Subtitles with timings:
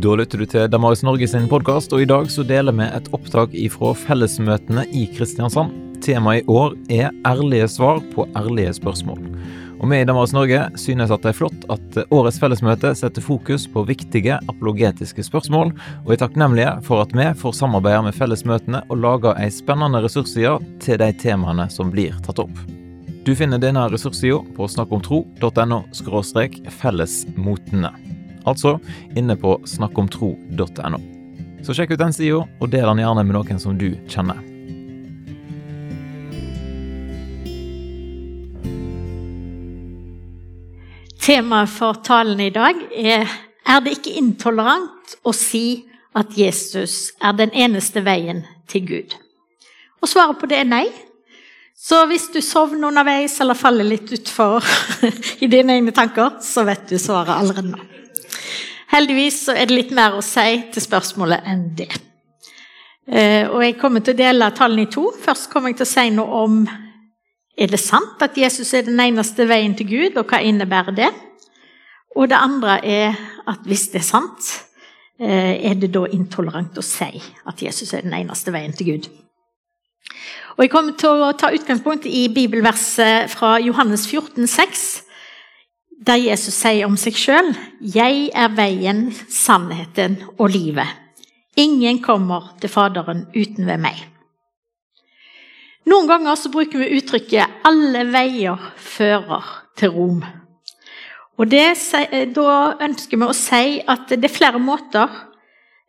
[0.00, 3.08] Da lytter du til Damaris Norge sin podkast, og i dag så deler vi et
[3.12, 5.74] opptak ifra fellesmøtene i Kristiansand.
[6.00, 9.18] Temaet i år er ærlige svar på ærlige spørsmål.
[9.76, 13.66] Og vi i Damaris Norge synes at det er flott at årets fellesmøte setter fokus
[13.68, 15.74] på viktige apologetiske spørsmål,
[16.06, 20.54] og er takknemlige for at vi får samarbeide med fellesmøtene og lage ei spennende ressursside
[20.80, 22.56] til de temaene som blir tatt opp.
[23.28, 25.82] Du finner denne ressurssida på snakkomtro.no
[26.80, 27.92] fellesmotene.
[28.50, 28.78] Altså
[29.16, 31.00] inne på snakkomtro.no.
[31.62, 34.40] Så sjekk ut den sida, og del den gjerne med noen som du kjenner.
[41.20, 43.28] Temaet for talen i dag er
[43.70, 45.84] Er det ikke intolerant å si
[46.16, 49.14] at Jesus er den eneste veien til Gud?
[50.02, 50.88] Og svaret på det er nei.
[51.78, 54.64] Så hvis du sovner underveis eller faller litt utfor
[55.44, 57.99] i dine egne tanker, så vet du svaret allerede nå.
[58.90, 61.90] Heldigvis så er det litt mer å si til spørsmålet enn det.
[63.06, 65.10] Eh, og Jeg kommer til å dele tallene i to.
[65.14, 66.62] Først kommer jeg til å si noe om
[67.60, 71.10] er det sant at Jesus er den eneste veien til Gud, og hva innebærer det?
[72.16, 73.18] Og det andre er
[73.50, 74.48] at hvis det er sant,
[75.20, 79.10] eh, er det da intolerant å si at Jesus er den eneste veien til Gud?
[80.56, 85.09] Og Jeg kommer til å ta utgangspunkt i bibelverset fra Johannes 14, 14,6,
[86.00, 90.96] der Jesus sier om seg sjøl 'Jeg er veien, sannheten og livet'.
[91.56, 93.96] Ingen kommer til Faderen uten ved meg.
[95.86, 99.44] Noen ganger så bruker vi uttrykket 'alle veier fører
[99.76, 100.24] til Rom'.
[101.38, 101.76] Og det,
[102.34, 105.08] Da ønsker vi å si at det er flere måter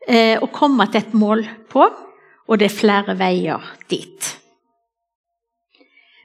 [0.08, 1.88] eh, å komme til et mål på,
[2.48, 4.31] og det er flere veier dit.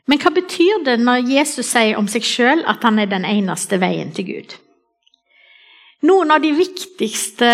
[0.07, 3.81] Men hva betyr det når Jesus sier om seg sjøl at han er den eneste
[3.83, 4.55] veien til Gud?
[6.07, 7.51] Noen av de viktigste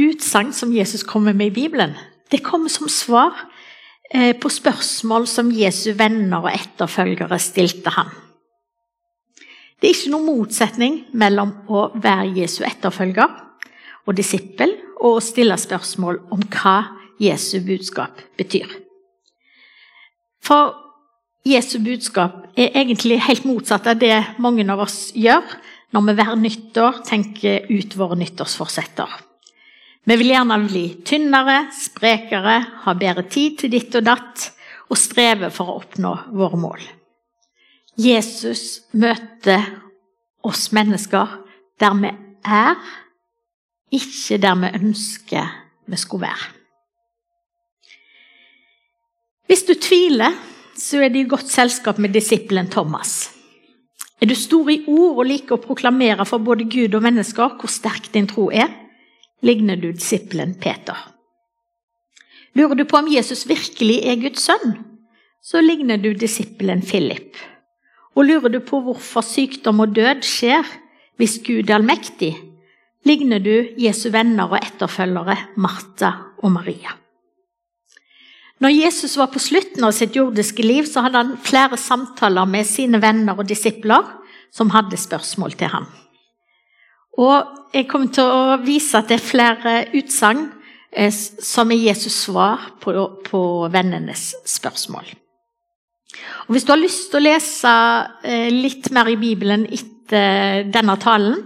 [0.00, 1.94] utsagn som Jesus kommer med i Bibelen,
[2.32, 3.46] det kommer som svar
[4.10, 8.12] Eh, på spørsmål som Jesu venner og etterfølgere stilte ham.
[9.80, 13.32] Det er ikke noen motsetning mellom å være Jesu etterfølger
[14.06, 16.76] og disippel og å stille spørsmål om hva
[17.18, 18.70] Jesu budskap betyr.
[20.46, 20.85] For
[21.46, 25.44] Jesu budskap er egentlig helt motsatt av det mange av oss gjør
[25.94, 29.12] når vi hver nyttår tenker ut våre nyttårsforsetter.
[30.06, 34.50] Vi vil gjerne bli tynnere, sprekere, ha bedre tid til ditt og datt,
[34.86, 36.82] og streve for å oppnå våre mål.
[37.98, 39.64] Jesus møter
[40.46, 41.30] oss mennesker
[41.80, 42.12] der vi
[42.46, 42.76] er,
[43.94, 45.54] ikke der vi ønsker
[45.86, 46.52] vi skulle være.
[49.46, 50.34] Hvis du tviler,
[50.76, 53.30] så er det i godt selskap med disippelen Thomas.
[54.20, 57.72] Er du stor i ord og liker å proklamere for både Gud og mennesker hvor
[57.72, 58.70] sterk din tro er,
[59.44, 60.96] ligner du disippelen Peter.
[62.56, 64.78] Lurer du på om Jesus virkelig er Guds sønn,
[65.44, 67.36] så ligner du disippelen Philip.
[68.16, 70.64] Og lurer du på hvorfor sykdom og død skjer
[71.20, 72.32] hvis Gud er allmektig,
[73.06, 76.96] ligner du Jesu venner og etterfølgere Martha og Maria.
[78.62, 82.64] Når Jesus var på slutten av sitt jordiske liv, så hadde han flere samtaler med
[82.68, 84.06] sine venner og disipler
[84.54, 85.90] som hadde spørsmål til ham.
[87.20, 90.46] Og jeg kommer til å vise at det er flere utsagn
[90.92, 92.92] eh, som er Jesus svar på,
[93.24, 95.08] på vennenes spørsmål.
[96.46, 97.72] Og Hvis du har lyst til å lese
[98.24, 101.40] eh, litt mer i Bibelen etter denne talen,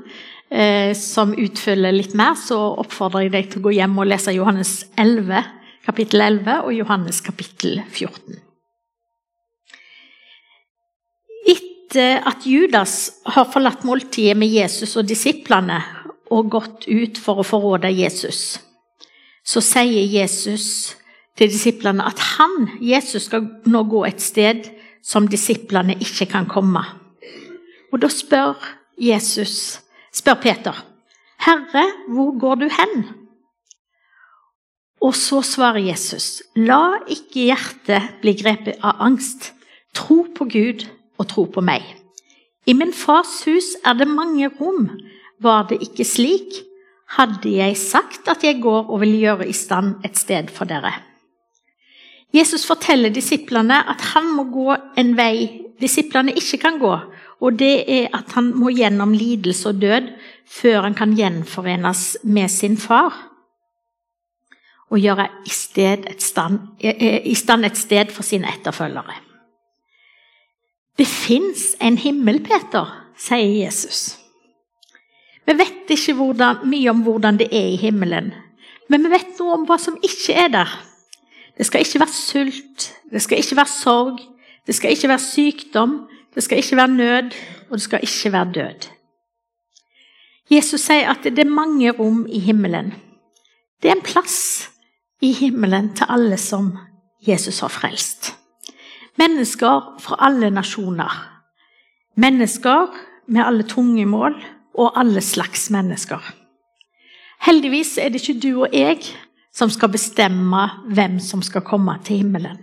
[0.51, 4.35] eh, som utfyller litt mer, så oppfordrer jeg deg til å gå hjem og lese
[4.37, 5.43] Johannes 11,
[5.91, 8.39] kapittel 11 og Johannes kapittel 14.
[11.51, 12.95] Etter at Judas
[13.35, 15.81] har forlatt måltidet med Jesus og disiplene
[16.31, 18.61] og gått ut for å forråde Jesus,
[19.43, 20.95] så sier Jesus
[21.35, 24.69] til disiplene at han, Jesus, skal nå gå et sted
[25.03, 26.85] som disiplene ikke kan komme.
[27.91, 28.61] Og da spør
[29.01, 29.81] Jesus,
[30.15, 30.85] spør Peter,
[31.41, 33.20] 'Herre, hvor går du hen?'
[35.01, 39.53] Og så svarer Jesus, 'La ikke hjertet bli grepet av angst.
[39.95, 40.85] Tro på Gud
[41.19, 41.83] og tro på meg.
[42.67, 44.91] I min fars hus er det mange rom.
[45.41, 46.61] Var det ikke slik,
[47.17, 50.93] hadde jeg sagt at jeg går og vil gjøre i stand et sted for dere.
[52.35, 56.93] Jesus forteller disiplene at han må gå en vei disiplene ikke kan gå,
[57.41, 60.13] og det er at han må gjennom lidelse og død
[60.51, 63.30] før han kan gjenforenes med sin far.
[64.91, 66.07] Og gjøre i, stand,
[66.83, 69.15] i stand et sted for sine etterfølgere.
[70.99, 74.17] Det fins en himmel, Peter, sier Jesus.
[75.47, 78.33] Vi vet ikke hvordan, mye om hvordan det er i himmelen,
[78.91, 80.73] men vi vet noe om hva som ikke er der.
[81.57, 84.21] Det skal ikke være sult, det skal ikke være sorg,
[84.67, 85.95] det skal ikke være sykdom,
[86.35, 87.31] det skal ikke være nød,
[87.69, 88.91] og det skal ikke være død.
[90.51, 92.93] Jesus sier at det er mange rom i himmelen.
[93.83, 94.70] Det er en plass
[95.21, 96.73] i himmelen til alle som
[97.27, 98.33] Jesus har frelst.
[99.21, 101.13] Mennesker fra alle nasjoner.
[102.17, 102.89] Mennesker
[103.29, 104.37] med alle tungemål
[104.75, 106.21] og alle slags mennesker.
[107.41, 109.01] Heldigvis er det ikke du og jeg
[109.55, 112.59] som skal bestemme hvem som skal komme til himmelen.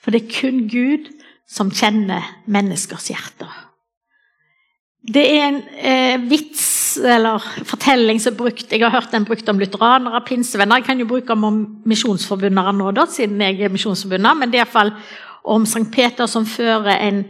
[0.00, 1.10] For det er kun Gud
[1.48, 3.71] som kjenner menneskers hjerter.
[5.02, 9.48] Det er en eh, vits eller fortelling som er brukt Jeg har hørt den brukt
[9.50, 10.78] om lutheranere, pinsevenner.
[10.78, 14.38] Jeg kan jo bruke den om misjonsforbundere nå, da, siden jeg er misjonsforbundet.
[14.38, 14.92] Men det er iallfall
[15.50, 17.24] om Sankt Peter som fører en,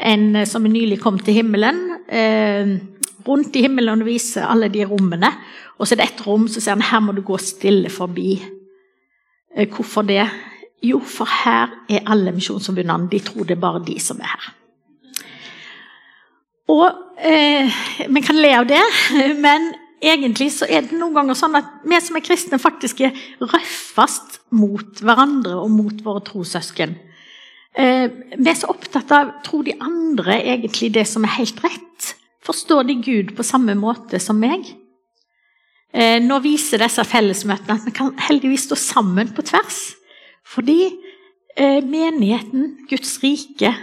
[0.00, 1.82] en som nylig kom til himmelen.
[2.08, 2.78] Eh,
[3.26, 5.28] rundt i himmelen og viser alle de rommene.
[5.76, 8.38] Og så er det ett rom, så sier han her må du gå stille forbi.
[9.56, 10.24] Eh, hvorfor det?
[10.80, 13.10] Jo, for her er alle misjonsforbundene.
[13.12, 14.48] De tror det er bare de som er her.
[16.70, 16.86] Og
[17.18, 17.78] eh,
[18.08, 18.82] Vi kan le av det,
[19.46, 23.16] men egentlig så er det noen ganger sånn at vi som er kristne, faktisk er
[23.42, 26.96] røffest mot hverandre og mot våre trossøsken.
[27.78, 28.06] Eh,
[28.36, 32.14] vi er så opptatt av tror de andre egentlig det som er helt rett.
[32.46, 34.64] Forstår de Gud på samme måte som meg?
[35.92, 39.80] Eh, nå viser disse fellesmøtene at vi kan heldigvis stå sammen på tvers.
[40.46, 40.80] Fordi
[41.56, 43.74] eh, menigheten, Guds rike,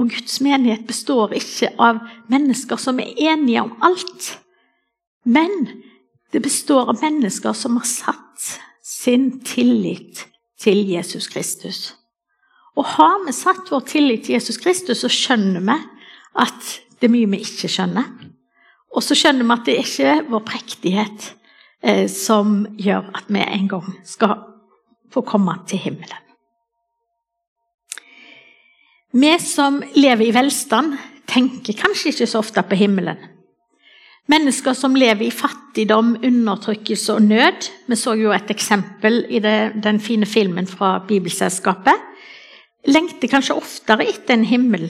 [0.00, 2.00] og Guds menighet består ikke av
[2.32, 4.30] mennesker som er enige om alt.
[5.28, 5.66] Men
[6.32, 8.46] det består av mennesker som har satt
[8.80, 10.24] sin tillit
[10.60, 11.80] til Jesus Kristus.
[12.78, 15.76] Og har vi satt vår tillit til Jesus Kristus, så skjønner vi
[16.40, 18.08] at det er mye vi ikke skjønner.
[18.96, 21.28] Og så skjønner vi at det er ikke vår prektighet
[21.82, 24.38] eh, som gjør at vi en gang skal
[25.12, 26.29] få komme til himmelen.
[29.12, 30.94] Vi som lever i velstand,
[31.26, 33.18] tenker kanskje ikke så ofte på himmelen.
[34.30, 37.66] Mennesker som lever i fattigdom, undertrykkelse og nød.
[37.90, 42.06] Vi så jo et eksempel i det, den fine filmen fra Bibelselskapet.
[42.86, 44.86] Lengter kanskje oftere etter en himmel,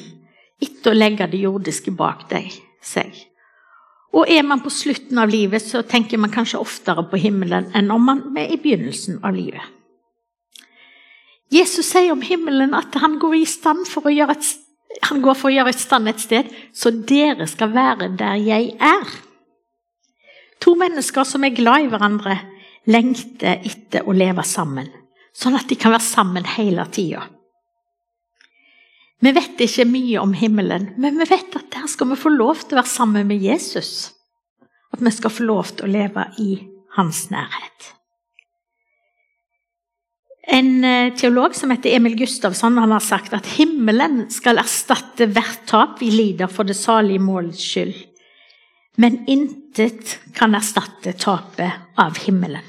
[0.60, 2.52] etter å legge det jordiske bak deg,
[2.84, 3.16] seg.
[4.12, 7.88] Og er man på slutten av livet, så tenker man kanskje oftere på himmelen enn
[7.94, 9.79] om man er i begynnelsen av livet.
[11.50, 13.42] Jesus sier om himmelen at han går,
[13.90, 14.52] for et,
[15.02, 18.76] han går for å gjøre et stand et sted, så dere skal være der jeg
[18.78, 19.18] er.
[20.62, 22.38] To mennesker som er glad i hverandre,
[22.90, 24.88] lengter etter å leve sammen,
[25.36, 27.26] sånn at de kan være sammen hele tida.
[29.20, 32.62] Vi vet ikke mye om himmelen, men vi vet at der skal vi få lov
[32.62, 34.14] til å være sammen med Jesus.
[34.94, 36.54] At vi skal få lov til å leve i
[36.96, 37.90] hans nærhet.
[40.50, 45.62] En eh, teolog som heter Emil Gustavsson han har sagt at himmelen skal erstatte hvert
[45.70, 47.94] tap vi lider for det salige målets skyld.
[48.98, 52.66] Men intet kan erstatte tapet av himmelen.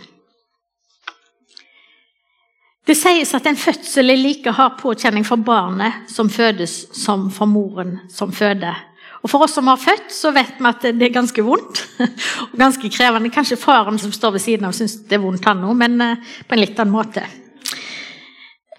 [2.86, 7.50] Det sies at en fødsel er like hard påkjenning for barnet som fødes, som for
[7.50, 8.78] moren som føder.
[9.22, 11.84] Og For oss som har født, så vet vi at det er ganske vondt.
[12.50, 13.30] og ganske krevende.
[13.34, 16.34] Kanskje faren som står ved siden av syns det er vondt, han òg, men eh,
[16.46, 17.26] på en litt annen måte.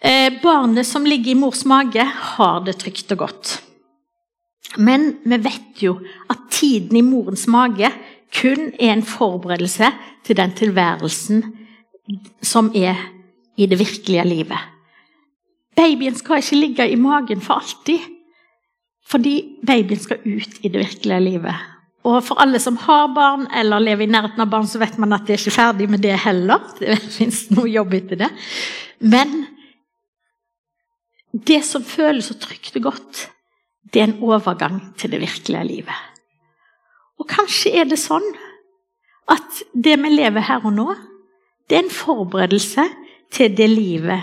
[0.02, 3.52] Eh, barnet som ligger i mors mage, har det trygt og godt.
[4.76, 5.99] Men vi vet jo
[6.32, 7.90] at tiden i morens mage
[8.32, 9.92] kun er en forberedelse
[10.25, 11.44] til den tilværelsen
[12.42, 12.99] som er
[13.56, 14.59] i det virkelige livet.
[15.76, 18.00] Babyen skal ikke ligge i magen for alltid,
[19.06, 21.68] fordi babyen skal ut i det virkelige livet.
[22.02, 25.14] Og for alle som har barn eller lever i nærheten av barn, så vet man
[25.14, 26.64] at det er ikke ferdig med det heller.
[26.80, 28.30] Det fins noe jobb etter det.
[28.99, 29.44] Men
[31.32, 33.28] det som føles så trygt og godt,
[33.92, 36.00] det er en overgang til det virkelige livet.
[37.20, 38.26] Og kanskje er det sånn
[39.32, 40.88] at det vi lever her og nå,
[41.68, 42.84] det er en forberedelse
[43.32, 44.20] til det livet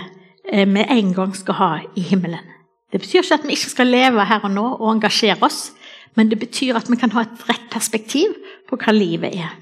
[0.52, 2.46] eh, vi en gang skal ha i himmelen.
[2.90, 5.70] Det betyr ikke at vi ikke skal leve her og nå og engasjere oss,
[6.18, 8.34] men det betyr at vi kan ha et rett perspektiv
[8.68, 9.54] på hva livet er.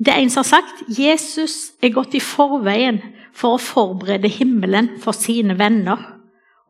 [0.00, 3.02] Det er en som har sagt Jesus er gått i forveien
[3.36, 6.00] for å forberede himmelen for sine venner.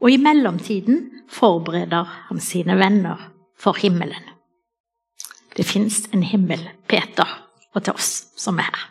[0.02, 3.28] Og i mellomtiden forbereder han sine venner
[3.60, 4.26] for himmelen.
[5.54, 7.28] Det fins en himmel, Peter,
[7.75, 8.87] og til oss som er her.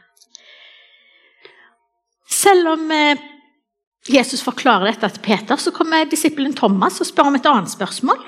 [2.29, 3.19] Selv om eh,
[4.07, 8.21] Jesus forklarer dette til Peter, så kommer disippelen Thomas og spør om et annet spørsmål.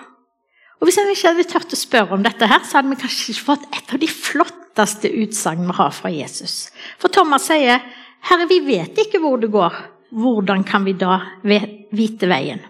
[0.82, 3.36] Og Hvis han ikke hadde turt å spørre om dette, her, så hadde vi kanskje
[3.36, 6.72] ikke fått et av de flotteste utsagn vi har fra Jesus.
[6.98, 7.84] For Thomas sier,
[8.26, 9.78] 'Herre, vi vet ikke hvor det går.
[10.12, 12.66] Hvordan kan vi da vite veien?'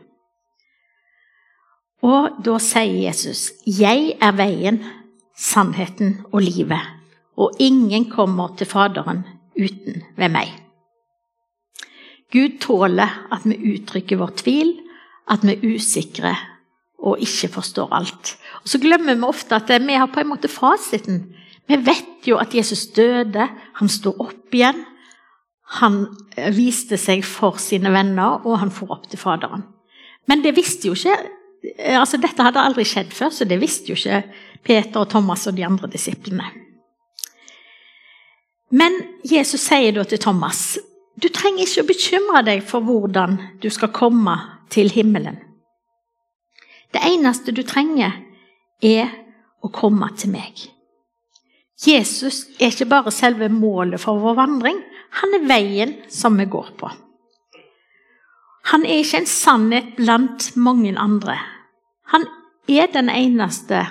[2.03, 4.83] Og da sier Jesus, 'Jeg er veien,
[5.37, 6.99] sannheten og livet.'
[7.37, 9.23] Og ingen kommer til Faderen
[9.57, 10.51] uten ved meg.
[12.31, 14.79] Gud tåler at vi uttrykker vår tvil,
[15.27, 16.35] at vi er usikre
[17.01, 18.35] og ikke forstår alt.
[18.63, 21.33] Og Så glemmer vi ofte at vi har på en måte fasiten.
[21.67, 24.85] Vi vet jo at Jesus døde, han sto opp igjen.
[25.81, 26.05] Han
[26.51, 29.63] viste seg for sine venner, og han for opp til Faderen.
[30.27, 31.17] Men det visste jo ikke
[31.77, 34.23] altså Dette hadde aldri skjedd før, så det visste jo ikke
[34.65, 36.47] Peter og Thomas og de andre disiplene.
[38.71, 38.95] Men
[39.27, 40.79] Jesus sier da til Thomas
[41.21, 44.33] du trenger ikke å bekymre deg for hvordan du skal komme
[44.73, 45.37] til himmelen.
[46.91, 48.17] Det eneste du trenger,
[48.81, 49.11] er
[49.61, 50.57] å komme til meg.
[51.81, 54.81] Jesus er ikke bare selve målet for vår vandring,
[55.21, 56.89] han er veien som vi går på.
[58.71, 61.35] Han er ikke en sannhet blant mange andre.
[62.13, 62.27] Han
[62.69, 63.81] er den eneste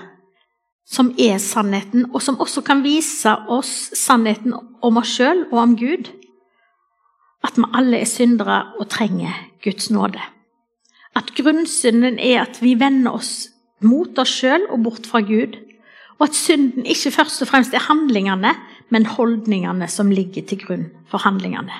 [0.90, 5.76] som er sannheten, og som også kan vise oss sannheten om oss sjøl og om
[5.78, 6.09] Gud.
[7.47, 10.23] At vi alle er syndere og trenger Guds nåde.
[11.21, 13.50] At grunnsynden er at vi vender oss
[13.85, 15.59] mot oss sjøl og bort fra Gud.
[16.21, 18.55] Og at synden ikke først og fremst er handlingene,
[18.93, 21.73] men holdningene som ligger til grunn for handlingene.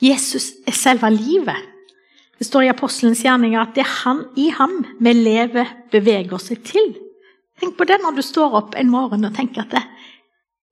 [0.00, 1.68] Jesus er selve livet.
[2.40, 6.62] Det står i apostelens gjerninger at det er han, i ham vi lever, beveger seg
[6.64, 6.94] til.
[7.60, 9.82] Tenk på det når du står opp en morgen og tenker at det,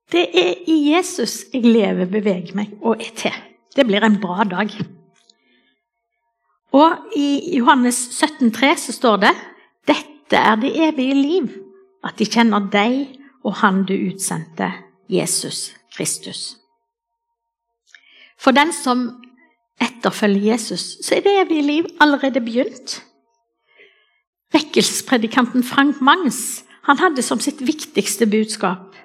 [0.08, 3.36] det er i Jesus jeg lever, beveger meg og er til.
[3.76, 4.72] Det blir en bra dag.
[6.72, 9.32] Og i Johannes 17,3 så står det
[9.88, 11.48] dette er det evige liv,
[12.04, 13.14] at de kjenner deg
[13.46, 14.72] og Han du utsendte,
[15.08, 16.58] Jesus Kristus.
[18.38, 19.08] For den som
[19.80, 23.00] etterfølger Jesus, så er det evige liv allerede begynt.
[24.52, 28.96] Vekkelsespredikanten Frank Mangs han hadde som sitt viktigste budskap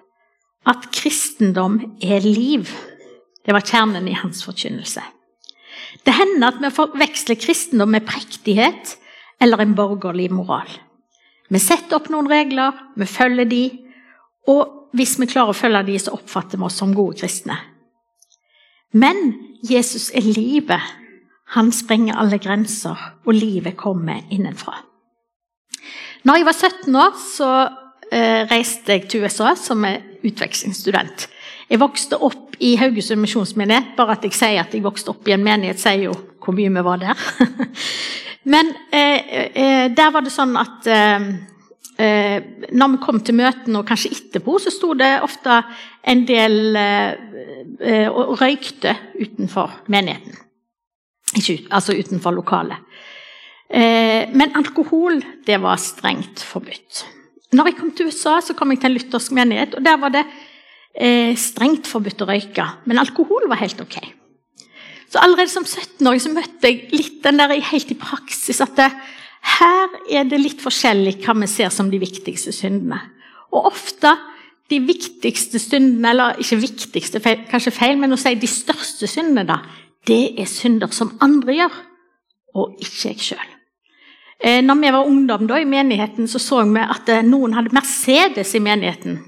[0.68, 2.70] at kristendom er liv.
[3.44, 5.04] Det var kjernen i hans forkynnelse.
[6.02, 8.96] Det hender at vi forveksler kristendom med prektighet
[9.44, 10.70] eller en borgerlig moral.
[11.54, 13.64] Vi setter opp noen regler, vi følger de,
[14.50, 17.58] og hvis vi klarer å følge de, så oppfatter vi oss som gode kristne.
[18.94, 19.34] Men
[19.66, 20.82] Jesus er livet.
[21.54, 24.76] Han sprenger alle grenser, og livet kommer innenfra.
[26.24, 27.50] Når jeg var 17 år, så
[28.14, 31.28] eh, reiste jeg til USA som utvekslingsstudent.
[31.70, 33.96] Jeg vokste opp i Haugesund misjonsmenighet.
[33.98, 36.72] Bare at jeg sier at jeg vokste opp i en menighet, sier jo hvor mye
[36.72, 37.26] vi var der.
[38.54, 41.28] Men eh, eh, der var det sånn at eh,
[42.04, 42.38] eh,
[42.76, 45.62] når vi kom til møtene, og kanskje etterpå, så sto det ofte
[46.12, 50.40] en del eh, og røykte utenfor menigheten.
[51.40, 52.90] Ikke, altså utenfor lokalet.
[53.74, 55.18] men alkohol,
[55.48, 57.00] det var strengt forbudt.
[57.58, 60.14] Når jeg kom til USA, så kom jeg til en luthersk menighet, og der var
[60.14, 60.22] det
[60.94, 62.68] eh, strengt forbudt å røyke.
[62.90, 64.00] Men alkohol var helt ok.
[65.14, 68.90] Så allerede som 17-åring så møtte jeg litt den der helt i praksis at det,
[69.60, 73.02] her er det litt forskjellig hva vi ser som de viktigste syndene.
[73.54, 74.16] Og ofte
[74.72, 77.22] de viktigste syndene, eller ikke viktigste,
[77.52, 79.60] kanskje feil, men å si de største syndene, da,
[80.08, 81.76] det er synder som andre gjør,
[82.58, 83.52] og ikke jeg sjøl.
[84.44, 87.76] Eh, når vi var ungdom da, i menigheten, så så vi at eh, noen hadde
[87.76, 89.20] Mercedes i menigheten.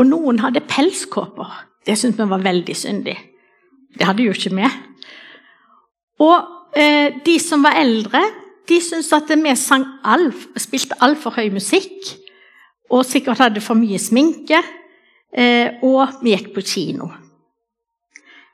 [0.00, 1.50] Og noen hadde pelskåper.
[1.86, 3.16] Det syntes vi var veldig syndig.
[3.98, 4.68] Det hadde jo ikke vi.
[6.22, 8.22] Og eh, de som var eldre,
[8.68, 12.14] de syntes at vi sang all, spilte altfor høy musikk.
[12.92, 14.60] Og sikkert hadde for mye sminke.
[15.32, 17.08] Eh, og vi gikk på kino.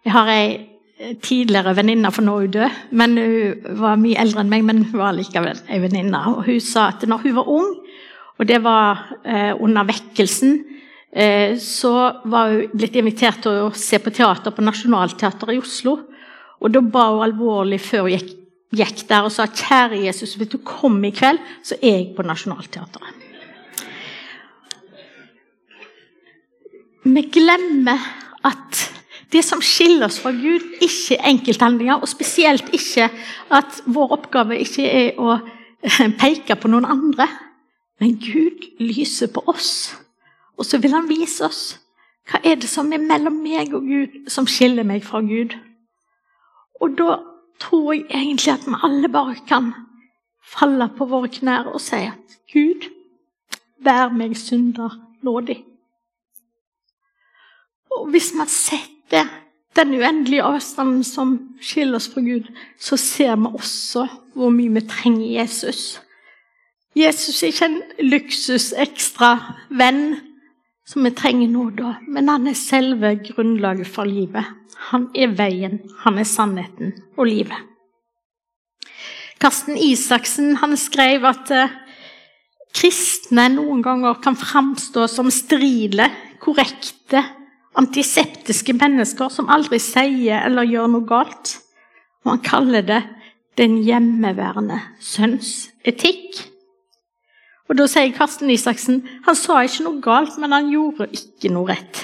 [0.07, 2.83] Jeg har ei eh, tidligere venninne, for nå er hun død.
[2.91, 6.23] men Hun var mye eldre enn meg, men hun var likevel ei venninne.
[6.47, 7.73] Hun sa at når hun var ung,
[8.39, 10.61] og det var eh, under vekkelsen
[11.09, 11.93] så
[12.29, 15.95] var hun blitt invitert til å se på teater på Nationaltheatret i Oslo.
[16.61, 18.35] Og Da ba hun alvorlig før hun gikk,
[18.77, 22.27] gikk der og sa kjære Jesus, hvis du kommer i kveld, så er jeg på
[22.27, 23.25] Nationaltheatret.
[27.09, 28.03] Vi glemmer
[28.45, 28.85] at
[29.33, 33.09] det som skiller oss fra Gud, ikke er enkelthandlinger, og spesielt ikke
[33.55, 35.39] at vår oppgave ikke er å
[36.23, 37.29] peke på noen andre,
[38.01, 39.97] men Gud lyser på oss.
[40.59, 41.63] Og så vil han vise oss
[42.29, 45.55] hva er det som er mellom meg og Gud, som skiller meg fra Gud.
[46.81, 47.17] Og da
[47.63, 49.73] tror jeg egentlig at vi alle bare kan
[50.45, 52.89] falle på våre knær og si at Gud,
[53.81, 55.63] vær meg synder nådig.
[57.97, 59.29] Og hvis man setter
[59.77, 64.81] den uendelige avstanden som skiller oss fra Gud, så ser vi også hvor mye vi
[64.91, 66.01] trenger Jesus.
[66.97, 69.37] Jesus er ikke en luksus ekstra
[69.71, 70.19] venn
[70.89, 74.47] som vi trenger nå da, men han er selve grunnlaget for livet.
[74.89, 77.59] Han er veien, han er sannheten og livet.
[79.39, 81.75] Karsten Isaksen han skrev at eh,
[82.75, 86.09] kristne noen ganger kan framstå som strile,
[86.43, 87.23] korrekte,
[87.79, 91.59] antiseptiske mennesker som aldri sier eller gjør noe galt.
[92.25, 93.03] Og han kaller det
[93.59, 96.58] 'den hjemmeværende sønns etikk'.
[97.69, 101.69] Og Da sier Karsten Isaksen han sa ikke noe galt, men han gjorde ikke noe
[101.69, 102.01] rett.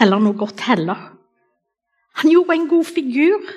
[0.00, 1.12] Eller noe godt heller.
[2.20, 3.52] Han gjorde en god figur,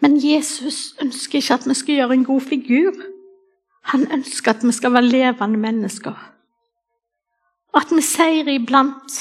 [0.00, 2.96] men Jesus ønsker ikke at vi skal gjøre en god figur.
[3.92, 6.16] Han ønsker at vi skal være levende mennesker.
[7.76, 9.16] At vi seirer iblant,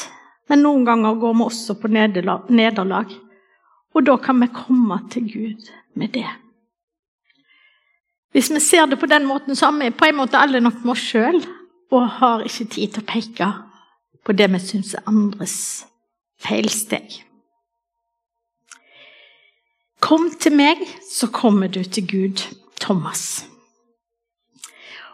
[0.48, 3.16] men noen ganger går vi også på nederlag.
[3.96, 6.28] Og da kan vi komme til Gud med det.
[8.38, 10.84] Hvis vi ser det på den måten, så har vi på en måte alle nok
[10.84, 11.40] med oss sjøl
[11.90, 13.48] og har ikke tid til å peke
[14.22, 15.56] på det vi syns er andres
[16.46, 17.16] feilsteg.
[20.06, 22.44] Kom til meg, så kommer du til Gud,
[22.78, 23.48] Thomas.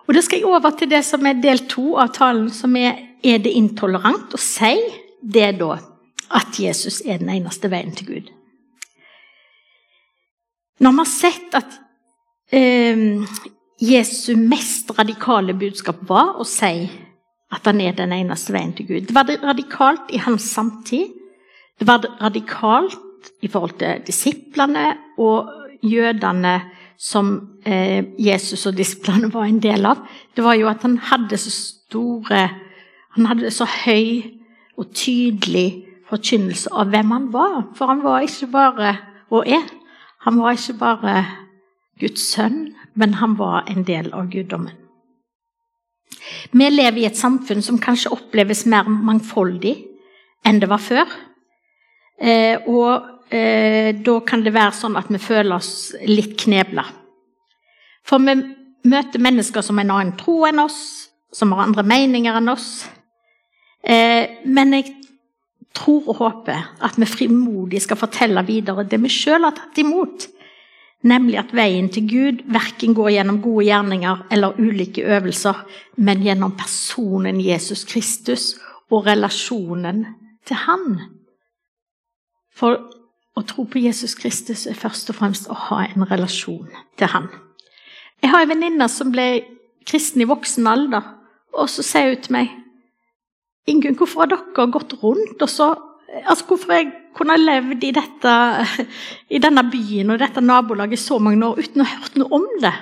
[0.03, 3.00] Og Da skal jeg over til det som er del to av talen, som er
[3.24, 4.75] er det intolerant å si
[5.24, 5.77] det da
[6.36, 8.27] at Jesus er den eneste veien til Gud.
[10.84, 11.80] Når vi har sett at
[12.53, 13.39] eh,
[13.83, 16.86] Jesu mest radikale budskap var å si
[17.53, 21.12] at han er den eneste veien til Gud Det var radikalt i hans samtid.
[21.77, 25.50] Det var radikalt i forhold til disiplene og
[25.83, 26.55] jødene
[26.98, 27.33] som
[27.65, 30.03] eh, Jesus og disiplene var en del av,
[30.36, 32.50] det var jo at han hadde så store
[33.13, 34.24] Han hadde så høy
[34.81, 37.59] og tydelig forkynnelse av hvem han var.
[37.77, 38.96] For han var ikke bare,
[39.29, 39.68] og er,
[40.25, 41.13] han var ikke bare
[42.01, 44.74] Guds sønn, men han var en del av guddommen.
[46.51, 49.75] Vi lever i et samfunn som kanskje oppleves mer mangfoldig
[50.48, 51.10] enn det var før.
[52.20, 56.86] Eh, og eh, da kan det være sånn at vi føler oss litt knebla.
[58.08, 58.38] For vi
[58.90, 62.86] møter mennesker som har en annen tro enn oss, som har andre meninger enn oss.
[63.84, 64.94] Eh, men jeg
[65.74, 70.27] tror og håper at vi frimodig skal fortelle videre det vi sjøl har tatt imot.
[71.03, 76.55] Nemlig at veien til Gud verken går gjennom gode gjerninger eller ulike øvelser, men gjennom
[76.55, 78.53] personen Jesus Kristus
[78.92, 80.05] og relasjonen
[80.48, 81.01] til Han.
[82.55, 82.79] For
[83.35, 87.27] å tro på Jesus Kristus er først og fremst å ha en relasjon til Han.
[88.24, 89.44] Jeg har en venninne som ble
[89.89, 91.03] kristen i voksen alder,
[91.53, 92.59] og så sier hun til meg
[93.68, 95.70] Ingunn, hvorfor har dere gått rundt og så
[96.27, 98.33] altså Hvorfor jeg kunne levd i, dette,
[99.29, 102.49] i denne byen og dette nabolaget så mange år uten å ha hørt noe om
[102.63, 102.73] det?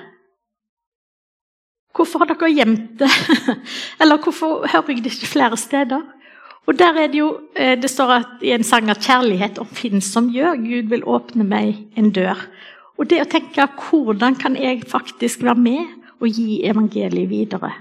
[1.92, 3.12] Hvorfor har dere gjemt det?
[4.02, 6.04] Eller hvorfor hører jeg det ikke flere steder?
[6.70, 10.06] Og der er Det jo, eh, det står at, i en sang at kjærlighet oppfinnes
[10.06, 10.56] som gjør.
[10.62, 12.38] Gud vil åpne meg en dør.
[12.98, 15.88] Og det å tenke hvordan kan jeg faktisk være med
[16.22, 17.74] og gi evangeliet videre?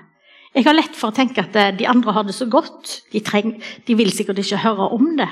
[0.55, 3.03] Jeg har lett for å tenke at eh, de andre har det så godt.
[3.13, 5.29] De, treng, de vil sikkert ikke høre om det.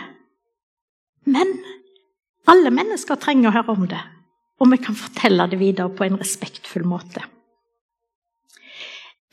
[1.28, 1.52] Men
[2.48, 4.00] alle mennesker trenger å høre om det.
[4.58, 7.22] Og vi kan fortelle det videre på en respektfull måte.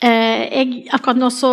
[0.03, 1.51] Eh, jeg, akkurat nå så,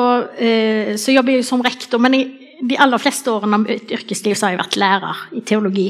[0.99, 2.31] så jobber jeg som rektor, men jeg,
[2.63, 5.89] de aller fleste årene av mitt yrkesliv så har jeg vært lærer i teologi.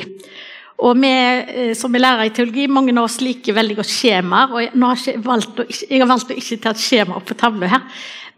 [0.82, 4.54] Og vi eh, som er lærere i teologi, mange av oss liker veldig godt skjemaer.
[4.54, 7.38] og Jeg har, valgt å, jeg har valgt å ikke ta et skjema opp på
[7.38, 7.84] tavla her.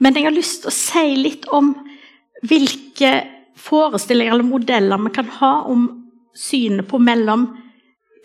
[0.03, 1.73] Men jeg har lyst til å si litt om
[2.45, 3.13] hvilke
[3.65, 5.87] forestillinger eller modeller vi kan ha om
[6.35, 7.49] synet på mellom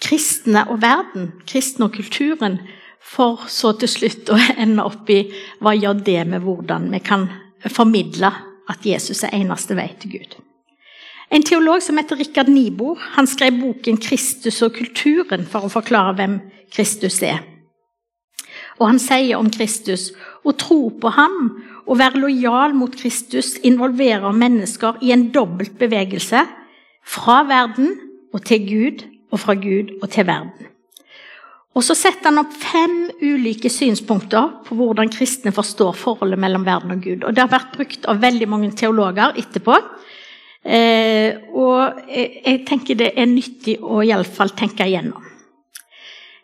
[0.03, 2.59] kristne og verden, kristne og kulturen,
[2.99, 5.23] for så til slutt å ende opp i
[5.63, 7.27] hva gjør det med hvordan vi kan
[7.69, 8.31] formidle
[8.69, 10.37] at Jesus er eneste vei til Gud.
[11.29, 16.15] En teolog som heter Rikard Nibo, han skrev boken 'Kristus og kulturen' for å forklare
[16.17, 16.39] hvem
[16.73, 17.43] Kristus er.
[18.79, 20.11] Og Han sier om Kristus
[20.43, 21.35] å tro på ham
[21.85, 26.45] og være lojal mot Kristus involverer mennesker i en dobbelt bevegelse
[27.09, 27.95] fra verden
[28.33, 30.69] og til Gud, og fra Gud og til verden.
[31.77, 36.91] Og Så setter han opp fem ulike synspunkter på hvordan kristne forstår forholdet mellom verden
[36.91, 37.23] og Gud.
[37.23, 39.77] Og Det har vært brukt av veldig mange teologer etterpå.
[40.65, 45.23] Eh, og jeg tenker det er nyttig å iallfall tenke igjennom.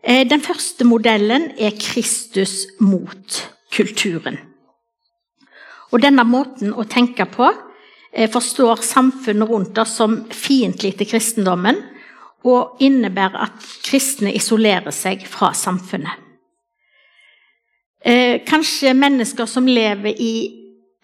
[0.05, 3.41] Eh, den første modellen er Kristus mot
[3.75, 4.37] kulturen.
[5.91, 7.49] Og denne måten å tenke på
[8.31, 11.81] forstår samfunnet rundt oss som fiendtlig til kristendommen,
[12.45, 16.21] og innebærer at kristne isolerer seg fra samfunnet.
[18.05, 20.33] Eh, kanskje mennesker som lever i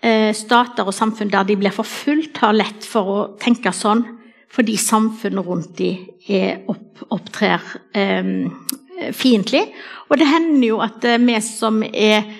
[0.06, 4.06] eh, stater og samfunn der de blir forfulgt, har lett for å tenke sånn
[4.52, 7.64] fordi samfunnet rundt dem opp, opptrer
[7.98, 8.52] eh,
[9.16, 9.64] fiendtlig.
[10.10, 12.38] Og det hender jo at eh, vi som er eh,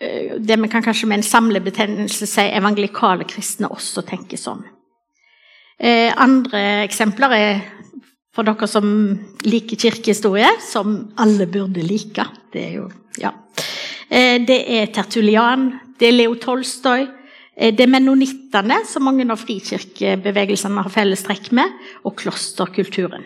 [0.00, 4.62] det vi kan kanskje med en samlebetegnelse si evangelikale kristne, også tenker sånn.
[5.80, 7.60] Eh, andre eksempler er
[8.36, 8.86] for dere som
[9.44, 12.26] liker kirkehistorie, som alle burde like.
[12.52, 13.32] Det er jo Ja.
[14.10, 17.08] Eh, det er Tertulian, det er Leo Tolstoy,
[17.56, 21.70] eh, det er menonittene, som mange av frikirkebevegelsene har felles trekk med,
[22.04, 23.24] og klosterkulturen.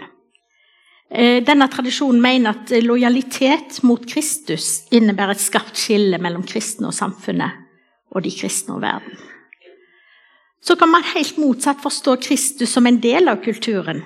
[1.14, 6.96] Eh, denne tradisjonen mener at lojalitet mot Kristus innebærer et skarpt skille mellom kristne og
[6.96, 7.60] samfunnet
[8.10, 9.14] og de kristne og verden.
[10.64, 14.02] Så kan man helt motsatt forstå Kristus som en del av kulturen.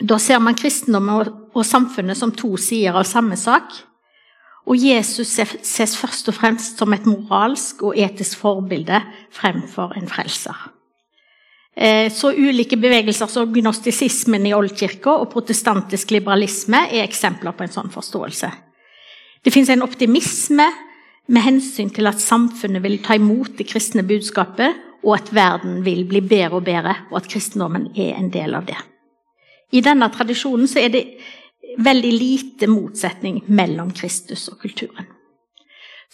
[0.00, 3.70] Da ser man kristendom og samfunnet som to sider av samme sak.
[4.66, 9.00] Og Jesus ses først og fremst som et moralsk og etisk forbilde
[9.32, 10.73] fremfor en frelser.
[11.76, 17.74] Eh, så ulike bevegelser som gnostisismen i oldkirka og protestantisk liberalisme er eksempler på en
[17.74, 18.50] sånn forståelse.
[19.44, 20.68] Det fins en optimisme
[21.26, 26.04] med hensyn til at samfunnet vil ta imot det kristne budskapet, og at verden vil
[26.08, 28.78] bli bedre og bedre, og at kristendommen er en del av det.
[29.74, 31.04] I denne tradisjonen er det
[31.82, 35.08] veldig lite motsetning mellom Kristus og kulturen.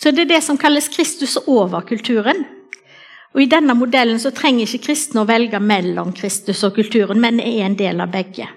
[0.00, 2.46] Så det er det som kalles Kristus over kulturen.
[3.34, 7.38] Og I denne modellen så trenger ikke kristne å velge mellom Kristus og kulturen, men
[7.42, 8.48] er en del av begge.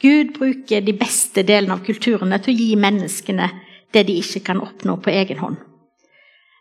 [0.00, 3.50] Gud bruker de beste delene av kulturene til å gi menneskene
[3.92, 5.58] det de ikke kan oppnå på egen hånd.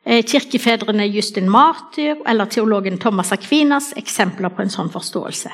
[0.06, 5.52] Eh, kirkefedrene Justin Martyr eller teologen Thomas Aquinas eksempler på en sånn forståelse.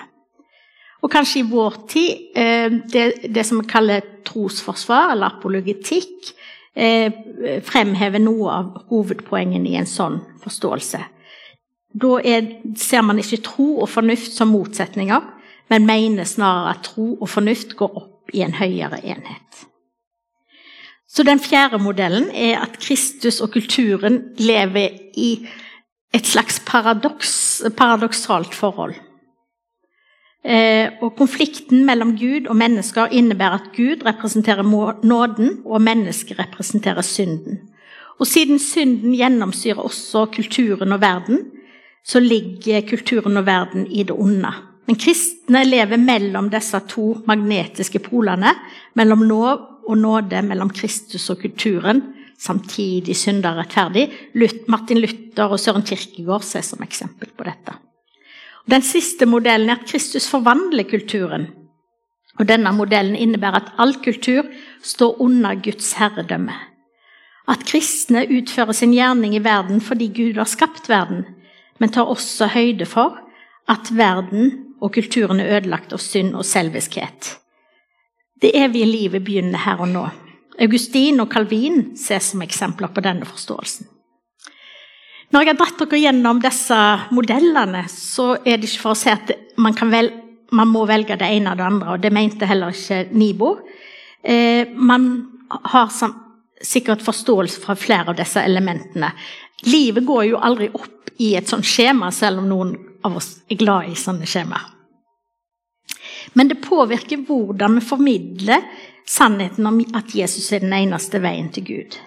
[1.03, 6.31] Og kanskje i vår tid eh, det, det som vi kaller trosforsvar, eller apologetikk,
[6.73, 7.11] eh,
[7.67, 11.03] fremhever noe av hovedpoengene i en sånn forståelse.
[12.01, 15.21] Da er, ser man ikke tro og fornuft som motsetninger,
[15.69, 19.65] men mener snarere at tro og fornuft går opp i en høyere enhet.
[21.07, 25.47] Så Den fjerde modellen er at Kristus og kulturen lever i
[26.13, 28.95] et slags paradoks, paradoksalt forhold.
[30.45, 34.63] Eh, og Konflikten mellom Gud og mennesker innebærer at Gud representerer
[35.03, 37.59] nåden, og mennesket representerer synden.
[38.19, 41.39] Og Siden synden gjennomsyrer også kulturen og verden,
[42.05, 44.51] så ligger kulturen og verden i det onde.
[44.85, 48.51] Men kristne lever mellom disse to magnetiske polene,
[48.93, 52.03] mellom lov og nåde, mellom Kristus og kulturen,
[52.37, 54.05] samtidig synder rettferdig.
[54.67, 57.79] Martin Luther og Søren Kirkegård ses som eksempel på dette.
[58.69, 61.47] Den siste modellen er at Kristus forvandler kulturen.
[62.39, 64.45] Og Denne modellen innebærer at all kultur
[64.83, 66.53] står under Guds herredømme.
[67.47, 71.23] At kristne utfører sin gjerning i verden fordi Gud har skapt verden,
[71.79, 73.17] men tar også høyde for
[73.71, 77.35] at verden og kulturen er ødelagt av synd og selviskhet.
[78.41, 80.05] Det evige livet begynner her og nå.
[80.61, 83.87] Augustin og Calvin ses som eksempler på denne forståelsen.
[85.33, 86.81] Når jeg har dratt dere gjennom disse
[87.15, 90.11] modellene, så er det ikke for å si at man, vel,
[90.55, 93.55] man må velge det ene og det andre, og det mente heller ikke Nibo.
[94.23, 95.09] Eh, man
[95.73, 95.89] har
[96.63, 99.11] sikkert forståelse fra flere av disse elementene.
[99.63, 102.73] Livet går jo aldri opp i et sånt skjema, selv om noen
[103.05, 104.59] av oss er glad i sånne skjema.
[106.33, 108.65] Men det påvirker hvordan vi formidler
[109.07, 111.97] sannheten om at Jesus er den eneste veien til Gud.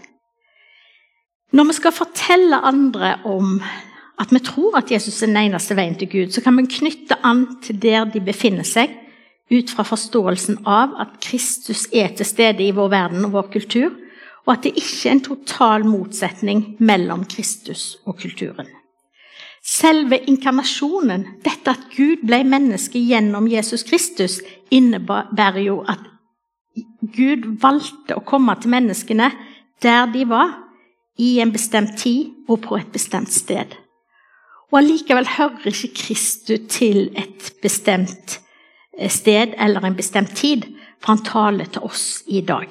[1.55, 3.61] Når vi skal fortelle andre om
[4.19, 7.17] at vi tror at Jesus er den eneste veien til Gud, så kan vi knytte
[7.25, 8.91] an til der de befinner seg,
[9.49, 13.95] ut fra forståelsen av at Kristus er til stede i vår verden og vår kultur,
[14.49, 18.71] og at det ikke er en total motsetning mellom Kristus og kulturen.
[19.69, 24.39] Selve inkarnasjonen, dette at Gud ble menneske gjennom Jesus Kristus,
[24.73, 26.01] innebærer jo at
[27.13, 29.29] Gud valgte å komme til menneskene
[29.85, 30.57] der de var,
[31.19, 33.75] i en bestemt tid og på et bestemt sted.
[34.71, 38.39] Og allikevel hører ikke Kristus til et bestemt
[38.97, 40.69] eh, sted eller en bestemt tid,
[41.03, 42.71] for han taler til oss i dag.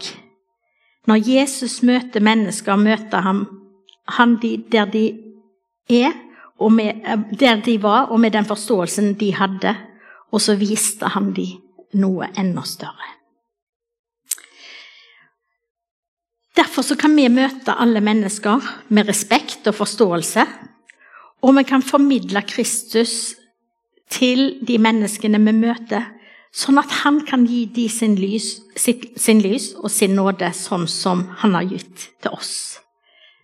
[1.08, 3.46] Når Jesus møter mennesker, møter han,
[4.17, 5.06] han de der de
[5.89, 6.12] er,
[6.70, 6.93] med,
[7.39, 9.76] der de var, og med den forståelsen de hadde,
[10.32, 11.48] og så viste han de
[11.93, 13.13] noe enda større.
[16.58, 20.46] Derfor kan vi møte alle mennesker med respekt og forståelse.
[21.41, 23.36] og vi kan formidle Kristus
[24.10, 26.04] til de menneskene vi møter,
[26.55, 31.25] sånn at han kan gi de sin lys, sin lys og sin nåde, sånn som
[31.43, 32.79] han har gitt til oss.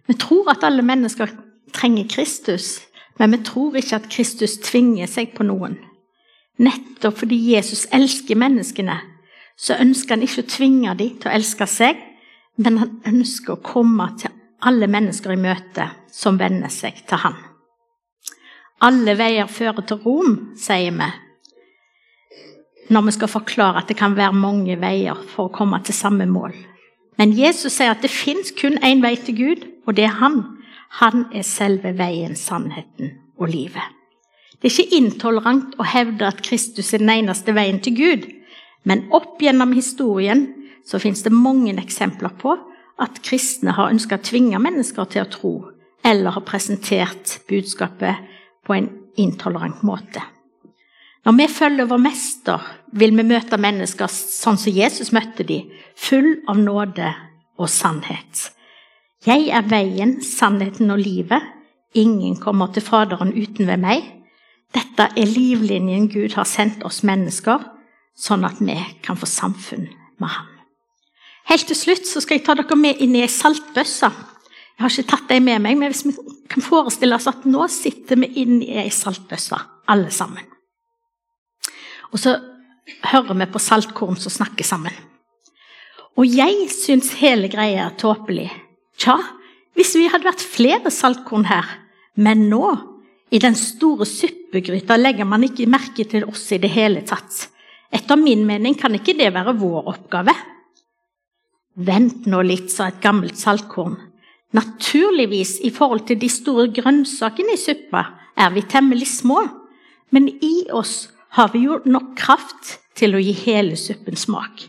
[0.07, 1.31] Vi tror at alle mennesker
[1.73, 2.81] trenger Kristus,
[3.19, 5.77] men vi tror ikke at Kristus tvinger seg på noen.
[6.61, 8.99] Nettopp fordi Jesus elsker menneskene,
[9.57, 11.99] så ønsker han ikke å tvinge dem til å elske seg,
[12.57, 17.37] men han ønsker å komme til alle mennesker i møte som venner seg til han.
[18.83, 21.09] Alle veier fører til Rom, sier vi.
[22.93, 26.27] Når vi skal forklare at det kan være mange veier for å komme til samme
[26.29, 26.53] mål.
[27.17, 30.43] Men Jesus sier at det fins kun én vei til Gud, og det er han.
[31.01, 33.85] Han er selve veien, sannheten og livet.
[34.61, 38.27] Det er ikke intolerant å hevde at Kristus er den eneste veien til Gud,
[38.87, 40.45] men opp gjennom historien
[40.85, 42.53] så fins det mange eksempler på
[43.01, 45.53] at kristne har ønska å tvinge mennesker til å tro,
[46.05, 48.21] eller har presentert budskapet
[48.63, 50.21] på en intolerant måte.
[51.23, 56.41] Når vi følger vår mester, vil vi møte mennesker sånn som Jesus møtte dem, full
[56.51, 57.13] av nåde
[57.55, 58.49] og sannhet.
[59.23, 61.45] Jeg er veien, sannheten og livet.
[61.95, 64.03] Ingen kommer til Faderen uten ved meg.
[64.75, 67.61] Dette er livlinjen Gud har sendt oss mennesker,
[68.19, 69.87] sånn at vi kan få samfunn
[70.19, 70.49] med ham.
[71.47, 74.09] Helt til slutt skal jeg ta dere med inn i ei saltbøsse.
[74.73, 76.15] Jeg har ikke tatt dem med meg, men hvis vi
[76.51, 80.52] kan forestille oss at nå sitter vi inn i ei saltbøsse, alle sammen.
[82.13, 82.37] Og så
[83.09, 84.93] hører vi på saltkorn som snakker sammen.
[86.13, 88.51] Og jeg syns hele greia er tåpelig.
[89.01, 89.17] Tja,
[89.73, 91.65] hvis vi hadde vært flere saltkorn her,
[92.21, 92.67] men nå,
[93.33, 97.47] i den store suppegryta, legger man ikke merke til oss i det hele tatt.
[97.93, 100.35] Etter min mening kan ikke det være vår oppgave.
[101.73, 103.97] Vent nå litt, sa et gammelt saltkorn.
[104.53, 108.05] Naturligvis, i forhold til de store grønnsakene i suppa,
[108.37, 109.41] er vi temmelig små,
[110.13, 114.67] men i oss har vi jo nok kraft til å gi hele suppen smak.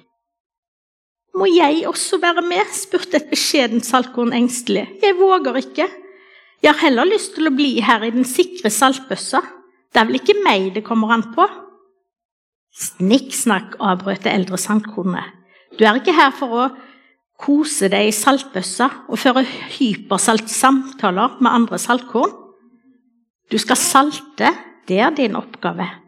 [1.35, 2.71] Må jeg også være med?
[2.73, 4.87] spurte et beskjedent saltkorn engstelig.
[5.03, 5.89] Jeg våger ikke.
[6.63, 9.43] Jeg har heller lyst til å bli her i den sikre saltbøssa.
[9.93, 11.45] Det er vel ikke meg det kommer an på?
[12.75, 15.35] Snikksnakk, avbrøt det eldre saltkornet.
[15.77, 16.69] Du er ikke her for å
[17.41, 19.43] kose deg i saltbøssa og føre
[19.77, 22.33] hypersaltsamtaler med andre saltkorn.
[23.51, 24.55] Du skal salte,
[24.89, 26.04] det er din oppgave.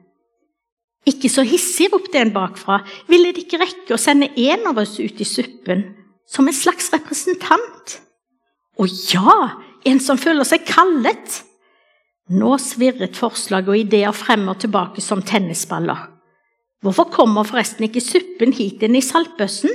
[1.06, 2.80] Ikke så hissig, ropte en bakfra.
[3.10, 5.84] Ville det ikke rekke å sende en av oss ut i suppen
[6.26, 8.00] som en slags representant?
[8.76, 9.36] Å ja,
[9.86, 11.42] en som føler seg kallet.
[12.34, 16.08] Nå svirret forslag og ideer frem og tilbake som tennisballer.
[16.82, 19.70] Hvorfor kommer forresten ikke suppen hit inn i saltbøssen?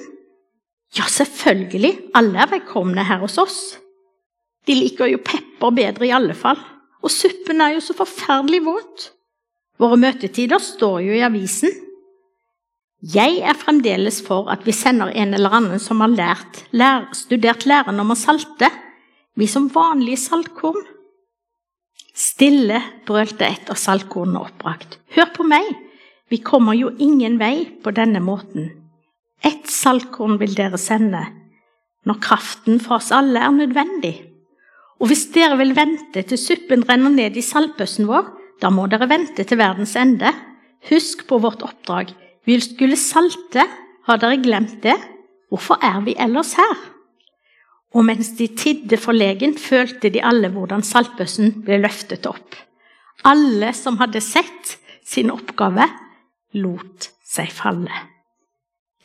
[0.97, 3.61] Ja, selvfølgelig, alle er velkomne her hos oss.
[4.67, 6.59] De liker jo pepper bedre i alle fall,
[7.01, 9.07] og suppen er jo så forferdelig våt.
[9.81, 11.73] Våre møtetider står jo i avisen.
[13.01, 17.65] Jeg er fremdeles for at vi sender en eller annen som har lært, lær, studert
[17.65, 18.69] læren om å salte,
[19.33, 20.83] vi som vanlige saltkorn.
[22.13, 24.99] Stille, brølte et av saltkornene oppbrakt.
[25.15, 25.65] Hør på meg,
[26.29, 28.69] vi kommer jo ingen vei på denne måten.
[29.41, 31.23] Ett saltkorn vil dere sende
[32.05, 34.13] når kraften for oss alle er nødvendig.
[35.01, 38.29] Og hvis dere vil vente til suppen renner ned i saltbøssen vår,
[38.61, 40.31] da må dere vente til verdens ende.
[40.89, 42.13] Husk på vårt oppdrag.
[42.45, 43.65] Vi skulle salte.
[44.07, 44.97] Har dere glemt det?
[45.51, 46.77] Hvorfor er vi ellers her?
[47.91, 52.55] Og mens de tidde forlegent, følte de alle hvordan saltbøssen ble løftet opp.
[53.27, 55.89] Alle som hadde sett sin oppgave,
[56.55, 58.07] lot seg falle.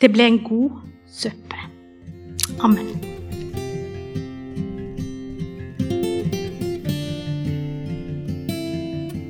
[0.01, 1.61] Det ble en god suppe.
[2.63, 3.16] Amen.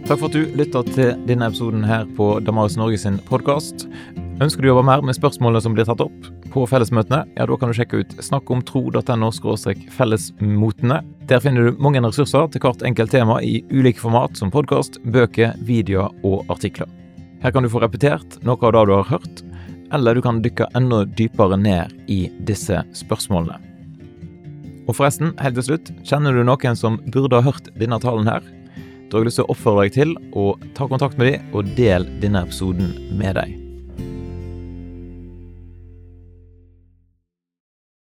[0.07, 3.88] Takk for at du lytta til denne episoden her på Damaris Norge sin podkast.
[4.38, 7.57] Ønsker du å jobbe mer med spørsmålene som blir tatt opp på fellesmøtene, ja, da
[7.59, 9.31] kan du sjekke ut snakkomtro.no
[9.97, 11.01] fellesmotene.
[11.27, 15.57] Der finner du mange ressurser til hvert enkelt tema i ulike format, som podkast, bøker,
[15.66, 16.87] videoer og artikler.
[17.42, 19.42] Her kan du få repetert noe av det du har hørt,
[19.90, 23.59] eller du kan dykke enda dypere ned i disse spørsmålene.
[24.87, 28.47] Og forresten, helt til slutt, kjenner du noen som burde ha hørt denne talen her?
[29.07, 31.77] Da har jeg lyst til å oppfordre deg til å ta kontakt med dem og
[31.79, 33.65] del denne episoden med deg.